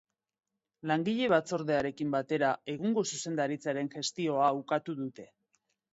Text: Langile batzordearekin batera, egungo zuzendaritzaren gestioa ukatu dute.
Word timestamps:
Langile 0.91 1.27
batzordearekin 1.33 2.15
batera, 2.15 2.51
egungo 2.75 3.03
zuzendaritzaren 3.15 3.93
gestioa 3.97 4.49
ukatu 4.65 4.97
dute. 5.03 5.29